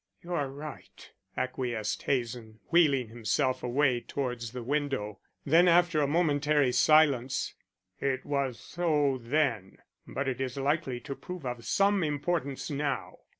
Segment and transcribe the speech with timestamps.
[0.23, 5.19] "You are right," acquiesced Hazen, wheeling himself away towards the window.
[5.45, 7.53] Then after a momentary silence,
[7.99, 9.77] "It was so then,
[10.07, 13.19] but it is likely to prove of some importance now.